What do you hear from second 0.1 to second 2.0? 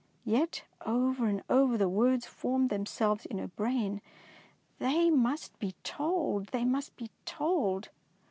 Yet over and over the